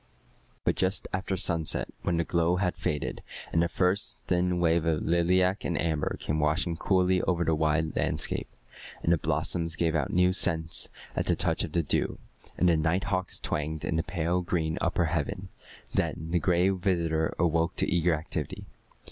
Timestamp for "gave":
9.75-9.93